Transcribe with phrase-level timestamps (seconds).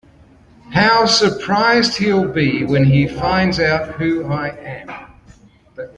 [0.71, 4.89] How surprised he’ll be when he finds out who I am!